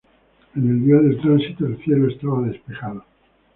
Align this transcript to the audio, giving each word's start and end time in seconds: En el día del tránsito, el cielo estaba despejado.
En 0.55 0.67
el 0.67 0.83
día 0.83 0.95
del 0.95 1.21
tránsito, 1.21 1.67
el 1.67 1.77
cielo 1.83 2.07
estaba 2.09 2.41
despejado. 2.47 3.05